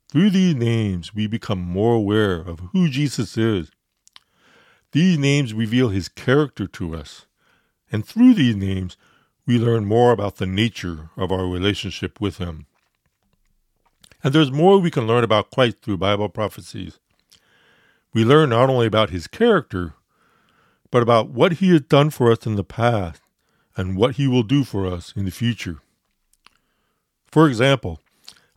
Through 0.09 0.31
these 0.31 0.55
names, 0.55 1.15
we 1.15 1.27
become 1.27 1.61
more 1.61 1.97
aware 1.97 2.37
of 2.37 2.61
who 2.73 2.89
Jesus 2.89 3.37
is. 3.37 3.71
These 4.93 5.19
names 5.19 5.53
reveal 5.53 5.91
his 5.91 6.09
character 6.09 6.67
to 6.69 6.97
us, 6.97 7.27
and 7.93 8.03
through 8.03 8.33
these 8.33 8.57
names, 8.57 8.97
we 9.47 9.59
learn 9.59 9.85
more 9.85 10.13
about 10.13 10.37
the 10.37 10.47
nature 10.47 11.11
of 11.17 11.31
our 11.31 11.47
relationship 11.47 12.21
with 12.21 12.39
him. 12.39 12.67
And 14.23 14.35
there's 14.35 14.51
more 14.51 14.79
we 14.79 14.91
can 14.91 15.07
learn 15.07 15.23
about 15.23 15.53
Christ 15.53 15.79
through 15.83 15.99
Bible 15.99 16.29
prophecies. 16.29 16.99
We 18.13 18.25
learn 18.25 18.51
not 18.51 18.69
only 18.69 18.87
about 18.87 19.11
his 19.11 19.27
character, 19.27 19.95
but 20.91 21.03
about 21.03 21.29
what 21.29 21.55
he 21.55 21.71
has 21.71 21.83
done 21.83 22.11
for 22.11 22.33
us 22.33 22.47
in 22.47 22.57
the 22.57 22.65
past 22.65 23.21
and 23.77 23.97
what 23.97 24.17
he 24.17 24.27
will 24.27 24.43
do 24.43 24.65
for 24.65 24.87
us 24.87 25.13
in 25.15 25.27
the 25.27 25.31
future. 25.31 25.81
For 27.27 27.47
example, 27.47 28.01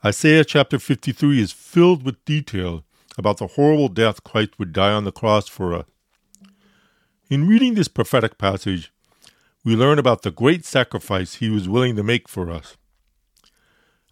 Isaiah 0.04 0.46
chapter 0.46 0.80
53 0.80 1.42
is 1.42 1.52
filled 1.52 2.04
with 2.04 2.24
detail 2.24 2.84
about 3.18 3.38
the 3.38 3.48
horrible 3.48 3.90
death 3.90 4.24
Christ 4.24 4.58
would 4.58 4.72
die 4.72 4.94
on 4.94 5.04
the 5.04 5.12
cross 5.12 5.48
for 5.48 5.74
us. 5.74 5.86
In 7.30 7.48
reading 7.48 7.74
this 7.76 7.90
prophetic 7.90 8.38
passage, 8.38 8.92
we 9.70 9.76
learn 9.76 10.00
about 10.00 10.24
the 10.24 10.32
great 10.32 10.66
sacrifice 10.66 11.36
he 11.36 11.48
was 11.48 11.70
willing 11.70 11.96
to 11.96 12.02
make 12.02 12.28
for 12.28 12.50
us. 12.50 12.76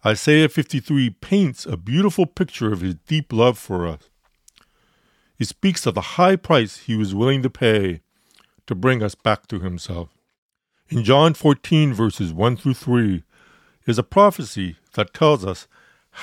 Isaiah 0.06 0.48
53 0.48 1.10
paints 1.10 1.66
a 1.66 1.76
beautiful 1.76 2.26
picture 2.26 2.72
of 2.72 2.80
his 2.80 2.94
deep 3.08 3.32
love 3.32 3.58
for 3.58 3.84
us. 3.84 4.08
He 5.36 5.44
speaks 5.44 5.84
of 5.84 5.94
the 5.94 6.14
high 6.14 6.36
price 6.36 6.76
he 6.76 6.94
was 6.94 7.12
willing 7.12 7.42
to 7.42 7.50
pay 7.50 8.02
to 8.68 8.76
bring 8.76 9.02
us 9.02 9.16
back 9.16 9.48
to 9.48 9.58
himself. 9.58 10.10
In 10.90 11.02
John 11.02 11.34
14, 11.34 11.92
verses 11.92 12.32
1 12.32 12.56
through 12.56 12.74
3, 12.74 13.24
is 13.84 13.98
a 13.98 14.04
prophecy 14.04 14.76
that 14.94 15.12
tells 15.12 15.44
us 15.44 15.66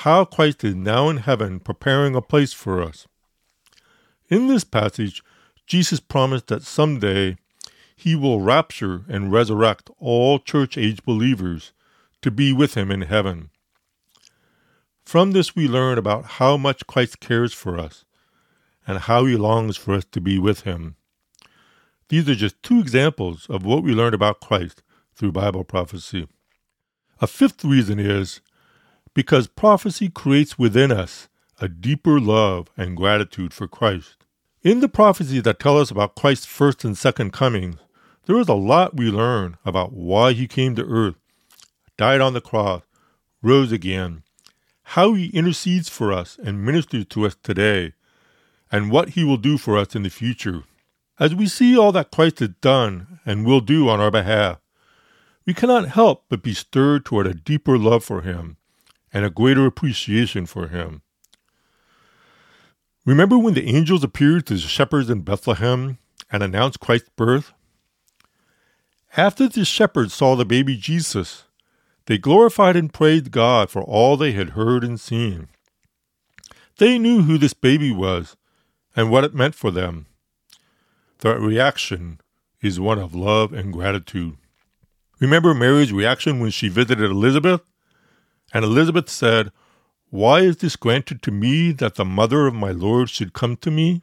how 0.06 0.24
Christ 0.24 0.64
is 0.64 0.76
now 0.76 1.10
in 1.10 1.18
heaven 1.18 1.60
preparing 1.60 2.16
a 2.16 2.22
place 2.22 2.54
for 2.54 2.82
us. 2.82 3.06
In 4.30 4.48
this 4.48 4.64
passage, 4.64 5.22
Jesus 5.68 6.00
promised 6.00 6.48
that 6.48 6.64
someday 6.64 7.36
he 7.96 8.16
will 8.16 8.42
rapture 8.42 9.04
and 9.08 9.32
resurrect 9.32 9.90
all 10.00 10.40
church 10.40 10.78
age 10.78 11.04
believers 11.04 11.72
to 12.22 12.30
be 12.30 12.52
with 12.52 12.76
him 12.76 12.92
in 12.92 13.02
heaven. 13.02 13.50
From 15.04 15.32
this, 15.32 15.56
we 15.56 15.68
learn 15.68 15.98
about 15.98 16.26
how 16.26 16.58
much 16.58 16.88
Christ 16.88 17.20
cares 17.20 17.54
for 17.54 17.80
us 17.80 18.06
and 18.88 19.00
how 19.00 19.26
he 19.26 19.36
longs 19.36 19.78
for 19.78 19.94
us 19.94 20.06
to 20.12 20.20
be 20.20 20.38
with 20.40 20.62
him. 20.62 20.96
These 22.10 22.30
are 22.30 22.36
just 22.36 22.62
two 22.62 22.80
examples 22.80 23.48
of 23.50 23.66
what 23.66 23.84
we 23.84 23.94
learned 23.94 24.16
about 24.16 24.42
Christ 24.42 24.84
through 25.16 25.32
Bible 25.32 25.64
prophecy. 25.64 26.28
A 27.22 27.28
fifth 27.28 27.64
reason 27.64 28.00
is 28.00 28.42
because 29.14 29.48
prophecy 29.48 30.10
creates 30.10 30.60
within 30.60 30.92
us 30.92 31.30
a 31.60 31.68
deeper 31.68 32.20
love 32.20 32.68
and 32.76 32.98
gratitude 32.98 33.54
for 33.54 33.68
Christ. 33.68 34.18
In 34.62 34.82
the 34.82 34.90
prophecies 34.90 35.44
that 35.44 35.60
tell 35.60 35.78
us 35.78 35.90
about 35.90 36.16
Christ's 36.16 36.48
first 36.48 36.84
and 36.84 36.98
second 36.98 37.32
comings, 37.32 37.78
there 38.26 38.40
is 38.40 38.48
a 38.48 38.54
lot 38.54 38.96
we 38.96 39.10
learn 39.10 39.58
about 39.66 39.94
why 39.94 40.34
he 40.34 40.48
came 40.48 40.76
to 40.76 40.86
earth, 40.86 41.16
died 41.98 42.22
on 42.22 42.34
the 42.34 42.42
cross, 42.42 42.82
rose 43.42 43.72
again, 43.72 44.24
how 44.90 45.14
he 45.14 45.28
intercedes 45.28 45.90
for 45.90 46.12
us 46.12 46.38
and 46.44 46.66
ministers 46.66 47.06
to 47.06 47.26
us 47.26 47.36
today, 47.42 47.94
and 48.72 48.92
what 48.92 49.10
he 49.10 49.24
will 49.24 49.38
do 49.38 49.58
for 49.58 49.78
us 49.78 49.96
in 49.96 50.04
the 50.04 50.10
future. 50.10 50.64
As 51.20 51.34
we 51.34 51.48
see 51.48 51.78
all 51.78 51.92
that 51.94 52.12
Christ 52.12 52.40
has 52.40 52.50
done 52.62 53.20
and 53.26 53.46
will 53.46 53.62
do 53.62 53.88
on 53.88 54.00
our 54.00 54.12
behalf, 54.12 54.60
we 55.46 55.54
cannot 55.54 55.90
help 55.90 56.26
but 56.28 56.44
be 56.44 56.54
stirred 56.54 57.06
toward 57.06 57.28
a 57.28 57.34
deeper 57.34 57.78
love 57.78 58.04
for 58.04 58.22
him 58.22 58.58
and 59.14 59.24
a 59.24 59.30
greater 59.30 59.66
appreciation 59.66 60.46
for 60.46 60.68
him. 60.68 61.02
Remember 63.06 63.38
when 63.38 63.54
the 63.54 63.70
angels 63.70 64.04
appeared 64.04 64.48
to 64.48 64.56
the 64.56 64.60
shepherds 64.60 65.10
in 65.10 65.22
Bethlehem 65.22 66.00
and 66.32 66.42
announced 66.42 66.80
Christ's 66.80 67.12
birth? 67.16 67.54
After 69.18 69.48
the 69.48 69.64
shepherds 69.64 70.14
saw 70.14 70.36
the 70.36 70.44
baby 70.44 70.76
Jesus, 70.76 71.46
they 72.06 72.18
glorified 72.18 72.76
and 72.76 72.94
praised 72.94 73.32
God 73.32 73.70
for 73.70 73.82
all 73.82 74.18
they 74.18 74.34
had 74.34 74.52
heard 74.52 74.84
and 74.84 75.00
seen. 75.00 75.48
They 76.78 77.00
knew 77.00 77.22
who 77.22 77.38
this 77.38 77.54
baby 77.54 77.94
was 77.94 78.36
and 78.94 79.10
what 79.10 79.24
it 79.24 79.34
meant 79.34 79.56
for 79.56 79.72
them. 79.72 80.08
Their 81.20 81.40
reaction 81.40 82.20
is 82.62 82.78
one 82.78 83.00
of 83.00 83.16
love 83.16 83.54
and 83.54 83.72
gratitude. 83.72 84.36
Remember 85.22 85.54
Mary's 85.54 85.94
reaction 85.94 86.42
when 86.42 86.52
she 86.52 86.68
visited 86.68 87.10
Elizabeth? 87.10 87.62
And 88.54 88.66
Elizabeth 88.66 89.10
said, 89.10 89.52
Why 90.10 90.42
is 90.42 90.58
this 90.58 90.76
granted 90.76 91.22
to 91.22 91.32
me 91.32 91.72
that 91.72 91.96
the 91.96 92.06
mother 92.06 92.48
of 92.48 92.54
my 92.54 92.72
Lord 92.72 93.10
should 93.10 93.32
come 93.32 93.56
to 93.58 93.72
me? 93.72 94.02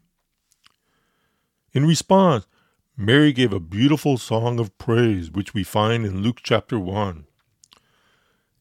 In 1.74 1.86
response, 1.86 2.46
Mary 2.96 3.32
gave 3.32 3.54
a 3.54 3.58
beautiful 3.58 4.18
song 4.18 4.60
of 4.60 4.76
praise, 4.76 5.30
which 5.30 5.54
we 5.54 5.64
find 5.64 6.04
in 6.04 6.22
Luke 6.22 6.40
chapter 6.42 6.78
1. 6.78 7.24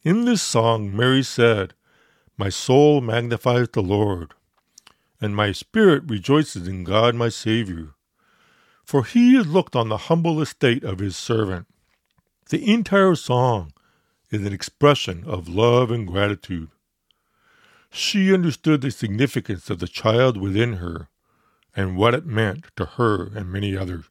In 0.03 0.23
this 0.23 0.41
song, 0.41 0.95
Mary 0.95 1.21
said, 1.21 1.73
My 2.37 2.47
soul 2.47 3.01
magnifies 3.01 3.67
the 3.73 3.81
Lord, 3.81 4.33
and 5.19 5.35
my 5.35 5.51
spirit 5.51 6.03
rejoices 6.07 6.65
in 6.65 6.85
God 6.85 7.13
my 7.13 7.27
Savior, 7.27 7.93
for 8.85 9.03
he 9.03 9.35
has 9.35 9.47
looked 9.47 9.75
on 9.75 9.89
the 9.89 10.07
humble 10.07 10.41
estate 10.41 10.85
of 10.85 10.99
his 10.99 11.17
servant. 11.17 11.67
The 12.49 12.71
entire 12.71 13.15
song 13.15 13.73
is 14.31 14.45
an 14.45 14.53
expression 14.53 15.25
of 15.27 15.49
love 15.49 15.91
and 15.91 16.07
gratitude. 16.07 16.69
She 17.91 18.33
understood 18.33 18.79
the 18.79 18.91
significance 18.91 19.69
of 19.69 19.79
the 19.79 19.89
child 19.89 20.37
within 20.37 20.77
her 20.77 21.09
and 21.75 21.97
what 21.97 22.13
it 22.13 22.25
meant 22.25 22.67
to 22.77 22.85
her 22.85 23.27
and 23.35 23.51
many 23.51 23.75
others. 23.75 24.05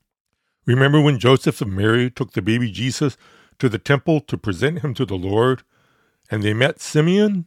Remember 0.66 1.00
when 1.00 1.18
Joseph 1.18 1.60
and 1.60 1.72
Mary 1.72 2.10
took 2.10 2.32
the 2.32 2.42
baby 2.42 2.70
Jesus 2.70 3.16
to 3.58 3.68
the 3.68 3.78
temple 3.78 4.20
to 4.20 4.38
present 4.38 4.80
him 4.80 4.94
to 4.94 5.04
the 5.04 5.16
Lord 5.16 5.62
and 6.30 6.42
they 6.42 6.54
met 6.54 6.80
Simeon? 6.80 7.46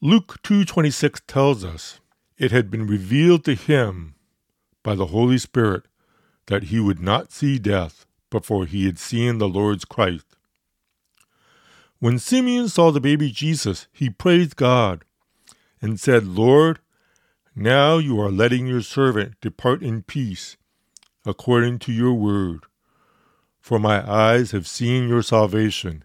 Luke 0.00 0.42
2:26 0.42 1.20
tells 1.26 1.64
us 1.64 2.00
it 2.38 2.52
had 2.52 2.70
been 2.70 2.86
revealed 2.86 3.44
to 3.44 3.54
him 3.54 4.14
by 4.82 4.94
the 4.94 5.06
Holy 5.06 5.38
Spirit 5.38 5.84
that 6.46 6.64
he 6.64 6.80
would 6.80 7.00
not 7.00 7.32
see 7.32 7.58
death 7.58 8.06
before 8.30 8.64
he 8.64 8.86
had 8.86 8.98
seen 8.98 9.38
the 9.38 9.48
Lord's 9.48 9.84
Christ. 9.84 10.36
When 11.98 12.18
Simeon 12.18 12.68
saw 12.70 12.90
the 12.90 13.00
baby 13.00 13.30
Jesus, 13.30 13.86
he 13.92 14.08
praised 14.08 14.56
God 14.56 15.04
and 15.82 16.00
said, 16.00 16.26
Lord, 16.26 16.78
now 17.54 17.98
you 17.98 18.18
are 18.20 18.30
letting 18.30 18.66
your 18.66 18.80
servant 18.80 19.34
depart 19.42 19.82
in 19.82 20.02
peace, 20.02 20.56
according 21.24 21.78
to 21.80 21.92
your 21.92 22.14
word. 22.14 22.60
For 23.60 23.78
my 23.78 24.08
eyes 24.10 24.52
have 24.52 24.66
seen 24.66 25.08
your 25.08 25.22
salvation 25.22 26.04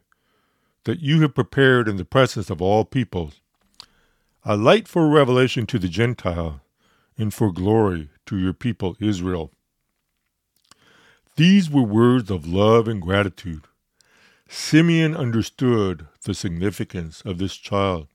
that 0.83 0.99
you 0.99 1.21
have 1.21 1.33
prepared 1.33 1.87
in 1.87 1.97
the 1.97 2.05
presence 2.05 2.49
of 2.49 2.61
all 2.61 2.85
peoples, 2.85 3.41
a 4.43 4.55
light 4.55 4.87
for 4.87 5.09
revelation 5.09 5.65
to 5.67 5.79
the 5.79 5.87
Gentile, 5.87 6.61
and 7.17 7.33
for 7.33 7.51
glory 7.51 8.09
to 8.25 8.37
your 8.37 8.53
people 8.53 8.95
Israel. 8.99 9.51
These 11.37 11.69
were 11.69 11.83
words 11.83 12.29
of 12.29 12.47
love 12.47 12.87
and 12.87 13.01
gratitude. 13.01 13.63
Simeon 14.47 15.15
understood 15.15 16.07
the 16.23 16.33
significance 16.33 17.21
of 17.25 17.39
this 17.39 17.55
child. 17.55 18.07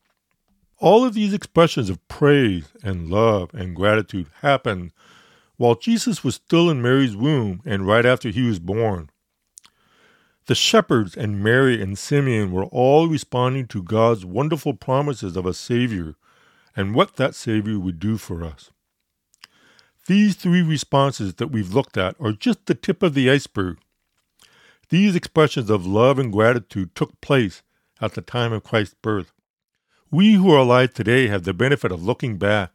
All 0.79 1.05
of 1.05 1.15
these 1.15 1.35
expressions 1.35 1.91
of 1.91 2.07
praise 2.09 2.69
and 2.83 3.11
love 3.11 3.53
and 3.53 3.77
gratitude 3.77 4.29
happened 4.41 4.93
while 5.61 5.75
Jesus 5.75 6.25
was 6.25 6.37
still 6.37 6.71
in 6.71 6.81
Mary's 6.81 7.15
womb 7.15 7.61
and 7.67 7.87
right 7.87 8.07
after 8.07 8.31
he 8.31 8.41
was 8.41 8.59
born. 8.59 9.11
The 10.47 10.55
shepherds 10.55 11.15
and 11.15 11.45
Mary 11.45 11.83
and 11.83 11.99
Simeon 11.99 12.51
were 12.51 12.65
all 12.65 13.09
responding 13.09 13.67
to 13.67 13.83
God's 13.83 14.25
wonderful 14.25 14.73
promises 14.73 15.37
of 15.37 15.45
a 15.45 15.53
Savior 15.53 16.15
and 16.75 16.95
what 16.95 17.17
that 17.17 17.35
Savior 17.35 17.79
would 17.79 18.01
do 18.01 18.17
for 18.17 18.43
us. 18.43 18.71
These 20.07 20.37
three 20.37 20.63
responses 20.63 21.35
that 21.35 21.49
we've 21.49 21.75
looked 21.75 21.99
at 21.99 22.17
are 22.19 22.33
just 22.33 22.65
the 22.65 22.75
tip 22.75 23.03
of 23.03 23.13
the 23.13 23.31
iceberg. 23.31 23.77
These 24.89 25.15
expressions 25.15 25.69
of 25.69 25.87
love 25.87 26.19
and 26.19 26.33
gratitude 26.33 26.95
took 26.95 27.21
place 27.21 27.63
at 28.01 28.15
the 28.15 28.23
time 28.23 28.55
of 28.55 28.65
Christ's 28.65 28.97
birth. 29.03 29.35
We 30.11 30.33
who 30.33 30.51
are 30.55 30.61
alive 30.61 30.95
today 30.95 31.29
have 31.29 31.43
the 31.43 31.53
benefit 31.53 31.93
of 31.93 32.03
looking 32.03 32.39
back 32.39 32.73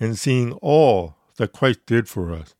and 0.00 0.18
seeing 0.18 0.54
all 0.54 1.15
that 1.36 1.52
Christ 1.52 1.80
did 1.86 2.08
for 2.08 2.32
us. 2.32 2.54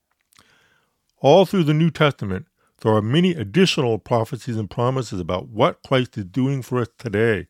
All 1.19 1.47
through 1.47 1.65
the 1.65 1.75
New 1.75 1.91
Testament, 1.91 2.47
there 2.81 2.93
are 2.93 3.03
many 3.03 3.33
additional 3.33 3.99
prophecies 3.99 4.57
and 4.57 4.71
promises 4.71 5.19
about 5.19 5.49
what 5.49 5.83
Christ 5.83 6.19
is 6.19 6.25
doing 6.25 6.63
for 6.63 6.81
us 6.81 6.89
today 6.99 7.49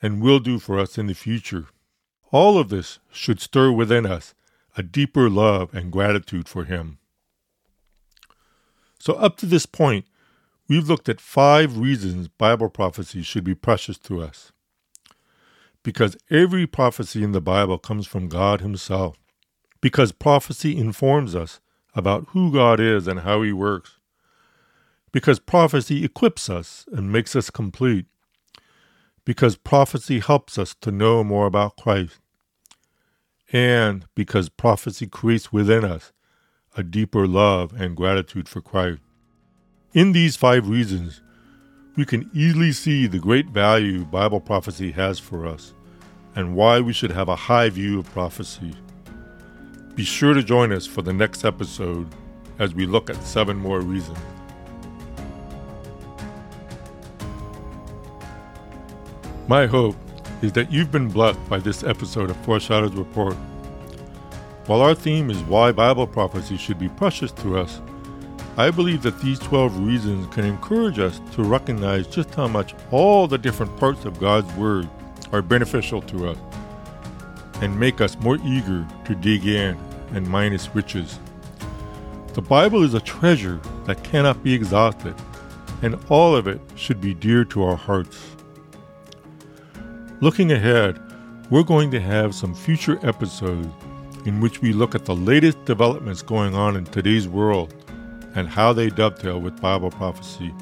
and 0.00 0.22
will 0.22 0.40
do 0.40 0.58
for 0.58 0.78
us 0.78 0.96
in 0.96 1.06
the 1.06 1.14
future. 1.14 1.66
All 2.32 2.58
of 2.58 2.68
this 2.68 2.98
should 3.12 3.40
stir 3.40 3.70
within 3.70 4.06
us 4.06 4.34
a 4.76 4.82
deeper 4.82 5.28
love 5.28 5.74
and 5.74 5.92
gratitude 5.92 6.48
for 6.48 6.64
Him. 6.64 6.98
So, 8.98 9.14
up 9.14 9.36
to 9.38 9.46
this 9.46 9.66
point, 9.66 10.06
we've 10.68 10.88
looked 10.88 11.08
at 11.08 11.20
five 11.20 11.76
reasons 11.76 12.28
Bible 12.28 12.70
prophecy 12.70 13.22
should 13.22 13.44
be 13.44 13.54
precious 13.54 13.98
to 13.98 14.22
us. 14.22 14.52
Because 15.82 16.16
every 16.30 16.66
prophecy 16.66 17.22
in 17.22 17.32
the 17.32 17.40
Bible 17.40 17.78
comes 17.78 18.06
from 18.06 18.28
God 18.28 18.60
Himself. 18.60 19.19
Because 19.80 20.12
prophecy 20.12 20.76
informs 20.76 21.34
us 21.34 21.60
about 21.94 22.28
who 22.28 22.52
God 22.52 22.80
is 22.80 23.06
and 23.06 23.20
how 23.20 23.42
He 23.42 23.52
works. 23.52 23.98
Because 25.12 25.40
prophecy 25.40 26.04
equips 26.04 26.48
us 26.48 26.86
and 26.92 27.10
makes 27.10 27.34
us 27.34 27.50
complete. 27.50 28.06
Because 29.24 29.56
prophecy 29.56 30.20
helps 30.20 30.58
us 30.58 30.74
to 30.80 30.90
know 30.90 31.24
more 31.24 31.46
about 31.46 31.76
Christ 31.76 32.18
and 33.52 34.06
because 34.14 34.48
prophecy 34.48 35.06
creates 35.06 35.52
within 35.52 35.84
us 35.84 36.12
a 36.76 36.82
deeper 36.82 37.26
love 37.26 37.72
and 37.72 37.96
gratitude 37.96 38.48
for 38.48 38.60
Christ. 38.60 39.00
In 39.92 40.12
these 40.12 40.36
five 40.36 40.68
reasons, 40.68 41.20
we 41.96 42.04
can 42.04 42.30
easily 42.32 42.72
see 42.72 43.06
the 43.06 43.18
great 43.18 43.46
value 43.48 44.04
Bible 44.04 44.40
prophecy 44.40 44.92
has 44.92 45.18
for 45.18 45.46
us 45.46 45.74
and 46.36 46.54
why 46.54 46.80
we 46.80 46.92
should 46.92 47.10
have 47.10 47.28
a 47.28 47.34
high 47.34 47.68
view 47.68 47.98
of 47.98 48.10
prophecy. 48.12 48.72
Be 50.00 50.06
sure 50.06 50.32
to 50.32 50.42
join 50.42 50.72
us 50.72 50.86
for 50.86 51.02
the 51.02 51.12
next 51.12 51.44
episode 51.44 52.08
as 52.58 52.74
we 52.74 52.86
look 52.86 53.10
at 53.10 53.22
seven 53.22 53.58
more 53.58 53.80
reasons. 53.80 54.16
My 59.46 59.66
hope 59.66 59.96
is 60.40 60.52
that 60.52 60.72
you've 60.72 60.90
been 60.90 61.10
blessed 61.10 61.46
by 61.50 61.58
this 61.58 61.84
episode 61.84 62.30
of 62.30 62.36
Foreshadows 62.46 62.94
Report. 62.94 63.34
While 64.64 64.80
our 64.80 64.94
theme 64.94 65.30
is 65.30 65.42
why 65.42 65.70
Bible 65.70 66.06
prophecy 66.06 66.56
should 66.56 66.78
be 66.78 66.88
precious 66.88 67.30
to 67.32 67.58
us, 67.58 67.82
I 68.56 68.70
believe 68.70 69.02
that 69.02 69.20
these 69.20 69.38
12 69.38 69.86
reasons 69.86 70.34
can 70.34 70.46
encourage 70.46 70.98
us 70.98 71.20
to 71.32 71.42
recognize 71.42 72.06
just 72.06 72.34
how 72.34 72.48
much 72.48 72.74
all 72.90 73.26
the 73.26 73.36
different 73.36 73.76
parts 73.76 74.06
of 74.06 74.18
God's 74.18 74.50
Word 74.54 74.88
are 75.30 75.42
beneficial 75.42 76.00
to 76.00 76.30
us 76.30 76.38
and 77.60 77.78
make 77.78 78.00
us 78.00 78.18
more 78.20 78.38
eager 78.42 78.88
to 79.04 79.14
dig 79.14 79.46
in 79.46 79.76
and 80.12 80.28
minus 80.28 80.74
riches. 80.74 81.18
The 82.34 82.42
Bible 82.42 82.82
is 82.82 82.94
a 82.94 83.00
treasure 83.00 83.60
that 83.86 84.04
cannot 84.04 84.42
be 84.42 84.54
exhausted, 84.54 85.14
and 85.82 85.98
all 86.08 86.36
of 86.36 86.46
it 86.46 86.60
should 86.76 87.00
be 87.00 87.14
dear 87.14 87.44
to 87.46 87.64
our 87.64 87.76
hearts. 87.76 88.36
Looking 90.20 90.52
ahead, 90.52 91.00
we're 91.50 91.64
going 91.64 91.90
to 91.90 92.00
have 92.00 92.34
some 92.34 92.54
future 92.54 92.98
episodes 93.02 93.68
in 94.26 94.40
which 94.40 94.62
we 94.62 94.72
look 94.72 94.94
at 94.94 95.04
the 95.04 95.14
latest 95.14 95.64
developments 95.64 96.22
going 96.22 96.54
on 96.54 96.76
in 96.76 96.84
today's 96.84 97.26
world 97.26 97.74
and 98.34 98.48
how 98.48 98.72
they 98.72 98.90
dovetail 98.90 99.40
with 99.40 99.60
Bible 99.60 99.90
prophecy. 99.90 100.54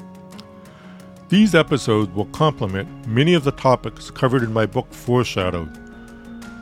These 1.29 1.53
episodes 1.53 2.11
will 2.15 2.25
complement 2.25 3.07
many 3.07 3.35
of 3.35 3.43
the 3.43 3.51
topics 3.51 4.09
covered 4.09 4.41
in 4.41 4.51
my 4.51 4.65
book 4.65 4.91
Foreshadowed, 4.91 5.69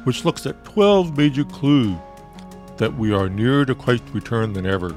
which 0.03 0.25
looks 0.25 0.45
at 0.45 0.65
12 0.65 1.17
major 1.17 1.45
clues 1.45 1.97
that 2.77 2.97
we 2.97 3.13
are 3.13 3.29
nearer 3.29 3.65
to 3.65 3.75
Christ's 3.75 4.09
return 4.11 4.53
than 4.53 4.65
ever. 4.65 4.95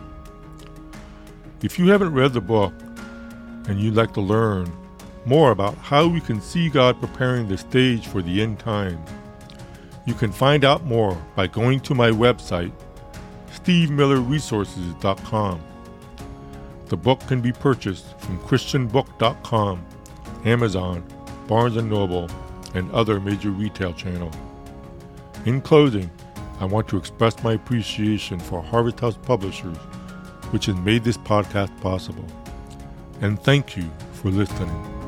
If 1.63 1.79
you 1.79 1.89
haven't 1.89 2.15
read 2.15 2.33
the 2.33 2.41
book 2.41 2.73
and 3.69 3.81
you'd 3.81 3.95
like 3.95 4.15
to 4.15 4.21
learn 4.21 4.73
more 5.27 5.51
about 5.51 5.77
how 5.77 6.07
we 6.07 6.21
can 6.21 6.41
see 6.41 6.69
God 6.69 7.01
preparing 7.01 7.49
the 7.49 7.59
stage 7.59 8.07
for 8.07 8.23
the 8.23 8.41
end 8.43 8.59
time. 8.59 8.99
You 10.07 10.15
can 10.15 10.33
find 10.33 10.65
out 10.65 10.85
more 10.85 11.23
by 11.37 11.47
going 11.47 11.81
to 11.81 11.95
my 11.95 12.11
website, 12.11 12.73
stevemillerresources.com. 13.53 15.61
The 16.87 16.97
book 16.97 17.21
can 17.29 17.41
be 17.41 17.53
purchased 17.53 18.19
from 18.19 18.41
christianbook.com, 18.41 19.87
Amazon, 20.45 21.05
Barnes 21.47 21.77
& 21.77 21.85
Noble, 21.85 22.29
and 22.75 22.91
other 22.93 23.21
major 23.21 23.51
retail 23.51 23.93
channels. 23.93 24.35
In 25.45 25.61
closing, 25.61 26.11
I 26.61 26.67
want 26.67 26.89
to 26.89 26.99
express 26.99 27.43
my 27.43 27.55
appreciation 27.55 28.39
for 28.39 28.63
Harvest 28.63 29.01
House 29.01 29.17
Publishers, 29.17 29.79
which 30.51 30.67
has 30.67 30.77
made 30.77 31.05
this 31.05 31.17
podcast 31.17 31.79
possible. 31.81 32.27
And 33.23 33.41
thank 33.41 33.79
you 33.79 33.91
for 34.13 34.31
listening. 34.31 35.00